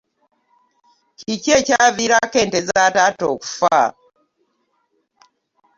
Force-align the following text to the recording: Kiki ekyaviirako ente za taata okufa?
Kiki 1.19 1.49
ekyaviirako 1.59 2.35
ente 2.43 2.59
za 2.67 2.83
taata 2.95 3.25
okufa? 3.33 3.81